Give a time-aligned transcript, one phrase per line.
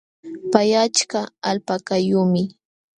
[0.51, 2.41] Pay achka alpakayuqmi.